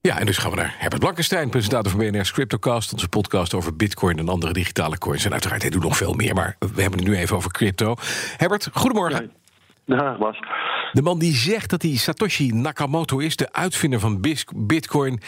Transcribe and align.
Ja, 0.00 0.18
en 0.18 0.26
dus 0.26 0.38
gaan 0.38 0.50
we 0.50 0.56
naar 0.56 0.74
Herbert 0.78 1.00
Blankenstein, 1.00 1.50
presentator 1.50 1.90
van 1.90 2.00
BNR's 2.00 2.32
Cryptocast, 2.32 2.92
onze 2.92 3.08
podcast 3.08 3.54
over 3.54 3.76
bitcoin 3.76 4.18
en 4.18 4.28
andere 4.28 4.52
digitale 4.52 4.98
coins. 4.98 5.24
En 5.24 5.32
uiteraard, 5.32 5.62
hij 5.62 5.70
doet 5.70 5.82
nog 5.82 5.96
veel 5.96 6.14
meer, 6.14 6.34
maar 6.34 6.56
we 6.58 6.82
hebben 6.82 6.98
het 6.98 7.08
nu 7.08 7.16
even 7.16 7.36
over 7.36 7.50
crypto. 7.50 7.94
Herbert, 8.36 8.68
goedemorgen. 8.72 9.32
Bas. 9.86 10.38
De 10.92 11.02
man 11.02 11.18
die 11.18 11.34
zegt 11.34 11.70
dat 11.70 11.82
hij 11.82 11.96
Satoshi 11.96 12.52
Nakamoto 12.52 13.18
is, 13.18 13.36
de 13.36 13.52
uitvinder 13.52 14.00
van 14.00 14.20
bitcoin, 14.54 15.20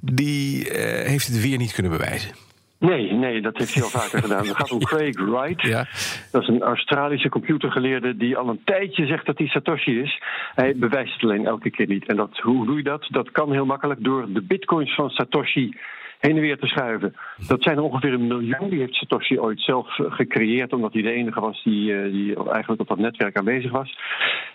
die 0.00 0.70
eh, 0.70 1.06
heeft 1.08 1.26
het 1.26 1.40
weer 1.40 1.58
niet 1.58 1.72
kunnen 1.72 1.92
bewijzen. 1.92 2.30
Nee, 2.78 3.12
nee, 3.12 3.40
dat 3.40 3.56
heeft 3.58 3.74
hij 3.74 3.82
al 3.82 3.88
vaker 3.88 4.22
gedaan. 4.22 4.46
Het 4.46 4.56
gaat 4.56 4.70
om 4.70 4.78
Craig 4.92 5.20
Wright. 5.20 5.62
Ja. 5.62 5.86
Dat 6.32 6.42
is 6.42 6.48
een 6.48 6.62
Australische 6.62 7.28
computergeleerde 7.28 8.16
die 8.16 8.36
al 8.36 8.48
een 8.48 8.60
tijdje 8.64 9.06
zegt 9.06 9.26
dat 9.26 9.38
hij 9.38 9.46
Satoshi 9.46 10.00
is. 10.00 10.22
Hij 10.54 10.76
bewijst 10.76 11.12
het 11.12 11.22
alleen 11.22 11.46
elke 11.46 11.70
keer 11.70 11.86
niet. 11.86 12.06
En 12.06 12.16
dat, 12.16 12.38
hoe 12.38 12.66
doe 12.66 12.76
je 12.76 12.82
dat? 12.82 13.06
Dat 13.10 13.30
kan 13.30 13.52
heel 13.52 13.66
makkelijk 13.66 14.04
door 14.04 14.32
de 14.32 14.42
bitcoins 14.42 14.94
van 14.94 15.10
Satoshi 15.10 15.76
heen 16.18 16.36
en 16.36 16.40
weer 16.40 16.58
te 16.58 16.66
schuiven. 16.66 17.14
Dat 17.46 17.62
zijn 17.62 17.76
er 17.76 17.82
ongeveer 17.82 18.12
een 18.12 18.26
miljoen. 18.26 18.68
Die 18.68 18.78
heeft 18.78 18.94
Satoshi 18.94 19.40
ooit 19.40 19.60
zelf 19.60 19.98
eh, 19.98 20.12
gecreëerd, 20.12 20.72
omdat 20.72 20.92
hij 20.92 21.02
de 21.02 21.12
enige 21.12 21.40
was 21.40 21.62
die, 21.64 21.94
eh, 21.94 22.12
die 22.12 22.34
eigenlijk 22.34 22.80
op 22.80 22.88
dat 22.88 22.98
netwerk 22.98 23.36
aanwezig 23.36 23.70
was. 23.70 23.98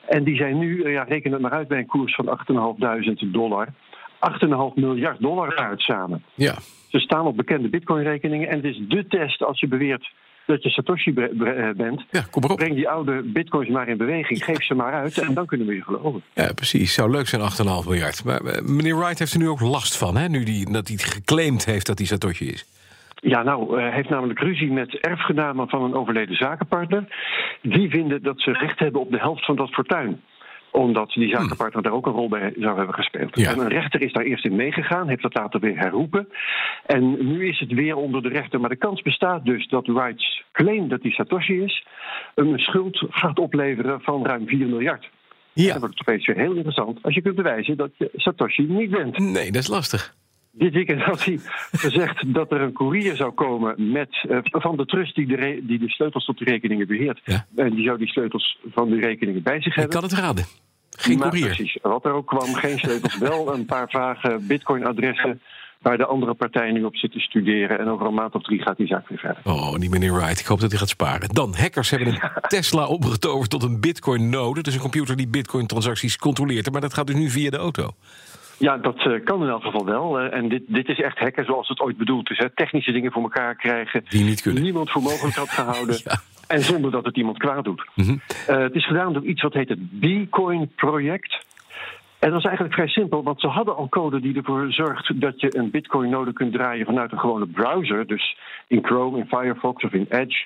En 0.07 0.23
die 0.23 0.35
zijn 0.35 0.59
nu, 0.59 0.81
eh, 0.81 0.91
ja, 0.91 1.03
reken 1.03 1.31
het 1.31 1.41
maar 1.41 1.51
uit, 1.51 1.67
bij 1.67 1.77
een 1.77 1.85
koers 1.85 2.15
van 2.15 2.27
8.500 2.27 3.33
dollar. 3.33 3.67
8,5 4.31 4.73
miljard 4.75 5.21
dollar 5.21 5.55
uit 5.55 5.81
samen. 5.81 6.23
Ja. 6.33 6.55
Ze 6.87 6.99
staan 6.99 7.25
op 7.25 7.37
bekende 7.37 7.69
bitcoin-rekeningen. 7.69 8.49
En 8.49 8.55
het 8.55 8.65
is 8.65 8.81
de 8.87 9.07
test 9.07 9.43
als 9.43 9.59
je 9.59 9.67
beweert 9.67 10.11
dat 10.45 10.63
je 10.63 10.69
Satoshi 10.69 11.13
eh, 11.13 11.69
bent. 11.75 12.03
Ja, 12.11 12.21
kom 12.31 12.43
erop. 12.43 12.57
Breng 12.57 12.75
die 12.75 12.89
oude 12.89 13.21
bitcoins 13.21 13.69
maar 13.69 13.87
in 13.87 13.97
beweging. 13.97 14.43
Geef 14.43 14.63
ze 14.63 14.73
maar 14.73 14.93
uit 14.93 15.17
en 15.17 15.33
dan 15.33 15.45
kunnen 15.45 15.67
we 15.67 15.75
je 15.75 15.83
geloven. 15.83 16.23
Ja, 16.33 16.53
precies. 16.53 16.93
Zou 16.93 17.11
leuk 17.11 17.27
zijn, 17.27 17.41
8,5 17.41 17.87
miljard. 17.87 18.23
Maar 18.23 18.41
eh, 18.41 18.61
meneer 18.61 18.97
Wright 18.97 19.19
heeft 19.19 19.33
er 19.33 19.39
nu 19.39 19.49
ook 19.49 19.61
last 19.61 19.97
van, 19.97 20.17
hè? 20.17 20.27
Nu 20.27 20.43
die, 20.43 20.71
dat 20.71 20.87
hij 20.87 20.97
geclaimd 20.97 21.65
heeft 21.65 21.85
dat 21.85 21.97
hij 21.97 22.07
Satoshi 22.07 22.47
is. 22.47 22.65
Ja, 23.15 23.43
nou, 23.43 23.81
hij 23.81 23.91
heeft 23.91 24.09
namelijk 24.09 24.39
ruzie 24.39 24.71
met 24.71 24.99
erfgenamen 24.99 25.69
van 25.69 25.83
een 25.83 25.93
overleden 25.93 26.35
zakenpartner. 26.35 27.07
Die 27.61 27.89
vinden 27.89 28.23
dat 28.23 28.41
ze 28.41 28.51
recht 28.51 28.79
hebben 28.79 29.01
op 29.01 29.11
de 29.11 29.19
helft 29.19 29.45
van 29.45 29.55
dat 29.55 29.69
fortuin 29.69 30.21
omdat 30.73 31.09
die 31.09 31.29
zakenpartner 31.29 31.83
daar 31.83 31.93
ook 31.93 32.05
een 32.05 32.13
rol 32.13 32.29
bij 32.29 32.53
zou 32.57 32.77
hebben 32.77 32.95
gespeeld. 32.95 33.35
En 33.35 33.59
een 33.59 33.67
rechter 33.67 34.01
is 34.01 34.13
daar 34.13 34.23
eerst 34.23 34.45
in 34.45 34.55
meegegaan, 34.55 35.07
heeft 35.07 35.21
dat 35.21 35.33
later 35.33 35.59
weer 35.59 35.77
herroepen. 35.77 36.27
En 36.85 37.27
nu 37.27 37.47
is 37.47 37.59
het 37.59 37.73
weer 37.73 37.95
onder 37.95 38.21
de 38.21 38.29
rechter. 38.29 38.59
Maar 38.59 38.69
de 38.69 38.75
kans 38.75 39.01
bestaat 39.01 39.45
dus 39.45 39.67
dat 39.67 39.87
Wrights 39.87 40.43
claim 40.51 40.87
dat 40.87 41.01
hij 41.01 41.11
Satoshi 41.11 41.61
is, 41.61 41.85
een 42.35 42.59
schuld 42.59 43.05
gaat 43.09 43.39
opleveren 43.39 44.01
van 44.01 44.25
ruim 44.25 44.47
4 44.47 44.67
miljard. 44.67 45.09
Ja. 45.53 45.71
Dat 45.71 45.81
wordt 45.81 46.01
opeens 46.01 46.25
weer 46.25 46.37
heel 46.37 46.53
interessant 46.53 46.99
als 47.01 47.13
je 47.13 47.21
kunt 47.21 47.35
bewijzen 47.35 47.77
dat 47.77 47.91
je 47.97 48.09
Satoshi 48.15 48.63
niet 48.63 48.89
bent. 48.89 49.17
Nee, 49.17 49.51
dat 49.51 49.61
is 49.61 49.67
lastig. 49.67 50.15
Dit 50.55 50.73
weekend 50.73 51.01
had 51.01 51.25
hij 51.25 51.39
gezegd 51.71 52.33
dat 52.33 52.51
er 52.51 52.61
een 52.61 52.73
courier 52.73 53.15
zou 53.15 53.31
komen 53.31 53.91
met, 53.91 54.25
uh, 54.29 54.37
van 54.41 54.77
de 54.77 54.85
trust 54.85 55.15
die 55.15 55.27
de, 55.27 55.59
die 55.63 55.79
de 55.79 55.89
sleutels 55.89 56.25
tot 56.25 56.37
de 56.37 56.45
rekeningen 56.45 56.87
beheert. 56.87 57.21
En 57.55 57.75
die 57.75 57.85
zou 57.85 57.97
die 57.97 58.07
sleutels 58.07 58.59
van 58.73 58.89
de 58.89 58.99
rekeningen 58.99 59.43
bij 59.43 59.61
zich 59.61 59.75
hebben. 59.75 59.95
Ik 59.95 60.01
kan 60.01 60.09
het 60.09 60.19
raden. 60.19 60.45
Geen 60.89 61.17
maar 61.17 61.29
courier. 61.29 61.55
Precies. 61.55 61.77
Wat 61.81 62.05
er 62.05 62.11
ook 62.11 62.27
kwam, 62.27 62.53
geen 62.53 62.79
sleutels, 62.79 63.17
wel 63.17 63.53
een 63.53 63.65
paar 63.65 63.89
vage 63.89 64.39
bitcoin-adressen 64.47 65.41
waar 65.81 65.97
de 65.97 66.05
andere 66.05 66.33
partijen 66.33 66.73
nu 66.73 66.83
op 66.83 66.95
zitten 66.95 67.21
studeren. 67.21 67.79
En 67.79 67.87
over 67.87 68.05
een 68.05 68.13
maand 68.13 68.35
of 68.35 68.41
drie 68.41 68.61
gaat 68.61 68.77
die 68.77 68.87
zaak 68.87 69.07
weer 69.07 69.17
verder. 69.17 69.41
Oh, 69.43 69.75
die 69.75 69.89
meneer 69.89 70.13
Wright. 70.13 70.39
Ik 70.39 70.45
hoop 70.45 70.59
dat 70.59 70.69
hij 70.69 70.79
gaat 70.79 70.89
sparen. 70.89 71.29
Dan, 71.29 71.55
hackers 71.55 71.89
hebben 71.89 72.07
een 72.07 72.21
Tesla 72.47 72.87
opgetoverd 72.87 73.49
tot 73.49 73.63
een 73.63 73.79
bitcoin-node. 73.79 74.61
Dus 74.61 74.73
een 74.73 74.79
computer 74.79 75.15
die 75.15 75.27
bitcoin-transacties 75.27 76.17
controleert. 76.17 76.71
Maar 76.71 76.81
dat 76.81 76.93
gaat 76.93 77.07
dus 77.07 77.15
nu 77.15 77.29
via 77.29 77.49
de 77.49 77.57
auto. 77.57 77.91
Ja, 78.63 78.77
dat 78.77 79.05
uh, 79.05 79.23
kan 79.23 79.41
in 79.43 79.49
elk 79.49 79.63
geval 79.63 79.85
wel. 79.85 80.19
En 80.19 80.49
dit, 80.49 80.63
dit 80.67 80.89
is 80.89 81.01
echt 81.01 81.19
hacken 81.19 81.45
zoals 81.45 81.67
het 81.67 81.79
ooit 81.79 81.97
bedoeld 81.97 82.29
is. 82.29 82.37
Hè. 82.37 82.49
Technische 82.49 82.91
dingen 82.91 83.11
voor 83.11 83.21
elkaar 83.21 83.55
krijgen 83.55 84.03
die 84.09 84.23
niet 84.23 84.41
kunnen. 84.41 84.63
niemand 84.63 84.91
voor 84.91 85.01
mogelijk 85.01 85.35
had 85.35 85.49
gehouden. 85.49 85.99
ja. 86.03 86.19
En 86.47 86.61
zonder 86.61 86.91
dat 86.91 87.05
het 87.05 87.17
iemand 87.17 87.37
kwaad 87.37 87.63
doet. 87.63 87.89
Mm 87.95 88.05
-hmm. 88.05 88.21
uh, 88.49 88.57
het 88.57 88.75
is 88.75 88.87
gedaan 88.87 89.13
door 89.13 89.23
iets 89.23 89.41
wat 89.41 89.53
heet 89.53 89.69
het 89.69 89.99
Bitcoin-project. 89.99 91.45
En 92.19 92.29
dat 92.29 92.39
is 92.39 92.45
eigenlijk 92.45 92.75
vrij 92.75 92.87
simpel, 92.87 93.23
want 93.23 93.39
ze 93.39 93.47
hadden 93.47 93.75
al 93.75 93.89
code 93.89 94.19
die 94.19 94.35
ervoor 94.35 94.71
zorgt 94.71 95.21
dat 95.21 95.41
je 95.41 95.57
een 95.57 95.71
Bitcoin-node 95.71 96.33
kunt 96.33 96.53
draaien 96.53 96.85
vanuit 96.85 97.11
een 97.11 97.19
gewone 97.19 97.47
browser. 97.47 98.07
Dus 98.07 98.37
in 98.67 98.85
Chrome, 98.85 99.17
in 99.17 99.27
Firefox 99.27 99.83
of 99.83 99.93
in 99.93 100.05
Edge. 100.09 100.45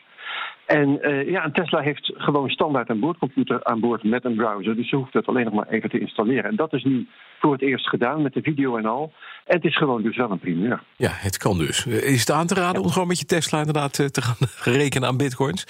En 0.67 0.99
uh, 1.01 1.29
ja, 1.29 1.45
een 1.45 1.51
Tesla 1.51 1.79
heeft 1.79 2.11
gewoon 2.15 2.49
standaard 2.49 2.89
een 2.89 2.99
boordcomputer 2.99 3.63
aan 3.63 3.79
boord 3.79 4.03
met 4.03 4.25
een 4.25 4.35
browser. 4.35 4.75
Dus 4.75 4.89
ze 4.89 4.95
hoeft 4.95 5.13
het 5.13 5.27
alleen 5.27 5.45
nog 5.45 5.53
maar 5.53 5.67
even 5.67 5.89
te 5.89 5.99
installeren. 5.99 6.43
En 6.43 6.55
dat 6.55 6.73
is 6.73 6.83
nu 6.83 7.07
voor 7.39 7.51
het 7.51 7.61
eerst 7.61 7.89
gedaan 7.89 8.21
met 8.21 8.33
de 8.33 8.41
video 8.41 8.77
en 8.77 8.85
al. 8.85 9.13
En 9.45 9.55
het 9.55 9.65
is 9.65 9.77
gewoon 9.77 10.01
dus 10.01 10.17
wel 10.17 10.31
een 10.31 10.39
primeur. 10.39 10.83
Ja, 10.95 11.09
het 11.11 11.37
kan 11.37 11.57
dus. 11.57 11.85
Is 11.85 12.19
het 12.19 12.31
aan 12.31 12.47
te 12.47 12.53
raden 12.53 12.81
om 12.81 12.89
gewoon 12.89 13.07
met 13.07 13.19
je 13.19 13.25
Tesla 13.25 13.57
inderdaad 13.57 13.99
eh, 13.99 14.05
te 14.05 14.21
gaan 14.21 14.47
rekenen 14.79 15.07
aan 15.07 15.17
bitcoins? 15.17 15.65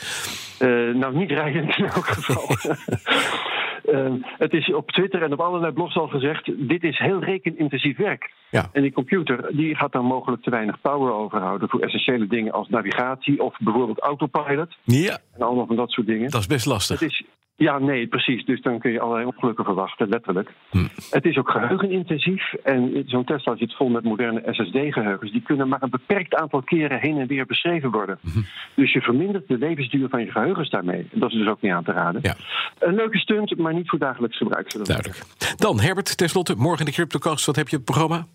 Uh, 0.60 0.96
nou, 0.96 1.18
niet 1.18 1.32
rijden 1.32 1.64
in 1.64 1.86
elk 1.86 2.08
geval. 2.08 2.56
Uh, 3.88 4.14
het 4.22 4.54
is 4.54 4.74
op 4.74 4.92
Twitter 4.92 5.24
en 5.24 5.34
op 5.34 5.40
allerlei 5.40 5.74
blogs 5.74 5.96
al 5.96 6.08
gezegd: 6.08 6.52
dit 6.68 6.84
is 6.84 6.98
heel 7.00 7.24
rekenintensief 7.24 7.98
werk. 7.98 8.32
Ja. 8.50 8.70
En 8.74 8.82
die 8.82 8.92
computer 8.92 9.56
die 9.56 9.76
gaat 9.76 9.92
dan 9.92 10.06
mogelijk 10.06 10.44
te 10.44 10.50
weinig 10.50 10.82
power 10.82 11.14
overhouden 11.14 11.70
voor 11.70 11.80
essentiële 11.80 12.28
dingen 12.28 12.54
als 12.54 12.70
navigatie 12.70 13.44
of 13.44 13.58
bijvoorbeeld 13.60 14.00
autopilot. 14.00 14.78
Ja. 14.84 15.18
En 15.36 15.42
allemaal 15.42 15.66
van 15.66 15.76
dat 15.76 15.92
soort 15.92 16.08
dingen. 16.08 16.30
Dat 16.30 16.42
is 16.42 16.48
best 16.48 16.66
lastig. 16.66 17.00
Het 17.00 17.10
is, 17.12 17.24
ja, 17.58 17.80
nee, 17.80 18.08
precies. 18.08 18.46
Dus 18.46 18.62
dan 18.62 18.80
kun 18.80 18.92
je 18.92 19.00
allerlei 19.00 19.26
ongelukken 19.26 19.66
verwachten, 19.66 20.10
letterlijk. 20.10 20.52
Hm. 20.70 20.88
Het 21.10 21.26
is 21.26 21.38
ook 21.38 21.50
geheugenintensief. 21.50 22.54
En 22.54 23.04
zo'n 23.06 23.24
Tesla 23.24 23.56
zit 23.56 23.76
vol 23.76 23.90
met 23.90 24.04
moderne 24.04 24.42
SSD-geheugens. 24.46 25.32
Die 25.32 25.42
kunnen 25.42 25.68
maar 25.68 25.82
een 25.82 25.90
beperkt 25.90 26.36
aantal 26.36 26.62
keren 26.62 27.00
heen 27.00 27.18
en 27.20 27.28
weer 27.28 27.46
beschreven 27.46 27.92
worden. 27.92 28.20
Hm. 28.22 28.40
Dus 28.76 28.94
je 28.94 29.02
vermindert 29.02 29.48
de 29.48 29.58
levensduur 29.58 30.10
van 30.10 30.20
je 30.20 30.32
geheugens 30.32 30.70
daarmee. 30.70 31.08
Dat 31.12 31.32
is 31.32 31.38
dus 31.38 31.48
ook 31.48 31.62
niet 31.62 31.72
aan 31.72 31.84
te 31.84 31.92
raden. 31.92 32.22
Ja. 32.24 32.36
Een 32.80 32.96
leuke 32.96 33.18
stunt, 33.18 33.58
maar 33.58 33.74
niet 33.74 33.90
voor 33.90 34.00
dagelijks 34.00 34.38
gebruik. 34.38 34.86
Duidelijk. 34.86 35.22
Dan, 35.56 35.80
Herbert, 35.80 36.18
tenslotte, 36.18 36.56
morgen 36.56 36.80
in 36.80 36.86
de 36.86 36.92
CryptoCast. 36.92 37.46
Wat 37.46 37.56
heb 37.56 37.68
je 37.68 37.78
op 37.78 37.86
het 37.86 37.96
programma? 37.96 38.28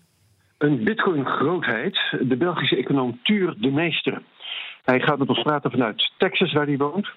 Een 0.57 0.83
bitcoin-grootheid. 0.83 1.97
De 2.19 2.35
Belgische 2.37 2.77
econoom 2.77 3.19
Tuur 3.23 3.55
de 3.57 3.71
Meester. 3.71 4.21
Hij 4.83 4.99
gaat 4.99 5.19
met 5.19 5.29
ons 5.29 5.41
praten 5.41 5.71
vanuit 5.71 6.11
Texas, 6.17 6.53
waar 6.53 6.65
hij 6.65 6.77
woont. 6.77 7.11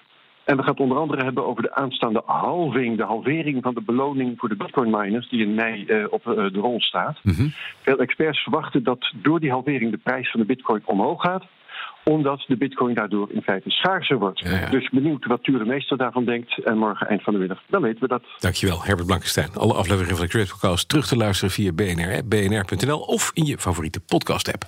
En 0.47 0.55
we 0.55 0.63
gaan 0.63 0.71
het 0.71 0.81
onder 0.81 0.97
andere 0.97 1.23
hebben 1.23 1.45
over 1.45 1.63
de 1.63 1.75
aanstaande 1.75 2.21
halving, 2.25 2.97
de 2.97 3.03
halvering 3.03 3.63
van 3.63 3.73
de 3.73 3.81
beloning 3.81 4.39
voor 4.39 4.49
de 4.49 4.55
bitcoin 4.55 4.89
miners, 4.89 5.29
die 5.29 5.41
in 5.41 5.55
mei 5.55 5.85
uh, 5.87 6.05
op 6.09 6.27
uh, 6.27 6.35
de 6.35 6.59
rol 6.59 6.81
staat. 6.81 7.19
Mm 7.23 7.33
-hmm. 7.33 7.53
Veel 7.81 7.97
experts 7.97 8.43
verwachten 8.43 8.83
dat 8.83 9.13
door 9.21 9.39
die 9.39 9.51
halvering 9.51 9.91
de 9.91 9.97
prijs 9.97 10.31
van 10.31 10.39
de 10.39 10.45
bitcoin 10.45 10.81
omhoog 10.85 11.21
gaat 11.21 11.43
omdat 12.03 12.43
de 12.47 12.57
bitcoin 12.57 12.95
daardoor 12.95 13.31
in 13.31 13.41
feite 13.41 13.69
schaarser 13.69 14.19
wordt. 14.19 14.39
Ja, 14.39 14.49
ja. 14.49 14.69
Dus 14.69 14.89
benieuwd 14.89 15.25
wat 15.25 15.43
Ture 15.43 15.65
Meester 15.65 15.97
daarvan 15.97 16.25
denkt. 16.25 16.63
En 16.63 16.77
morgen 16.77 17.07
eind 17.07 17.23
van 17.23 17.33
de 17.33 17.39
middag, 17.39 17.63
dan 17.69 17.81
weten 17.81 17.99
we 17.99 18.07
dat. 18.07 18.23
Dankjewel, 18.39 18.83
Herbert 18.83 19.07
Blankenstein. 19.07 19.49
Alle 19.53 19.73
afleveringen 19.73 20.15
van 20.15 20.25
de 20.25 20.31
Cryptocast 20.31 20.89
terug 20.89 21.07
te 21.07 21.17
luisteren 21.17 21.51
via 21.53 21.71
BNR, 21.71 22.21
bnr.nl 22.25 22.99
of 22.99 23.31
in 23.33 23.45
je 23.45 23.57
favoriete 23.57 23.99
podcast-app. 23.99 24.65